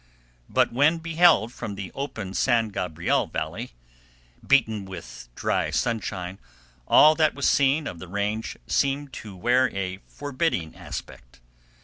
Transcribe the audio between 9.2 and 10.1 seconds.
wear a